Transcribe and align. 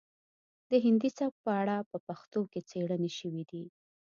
د 0.69 0.71
هندي 0.85 1.09
سبک 1.17 1.33
په 1.45 1.51
اړه 1.61 1.75
په 1.91 1.97
پښتو 2.07 2.41
کې 2.51 2.59
څیړنې 2.69 3.11
شوي 3.19 3.43
دي 3.51 3.63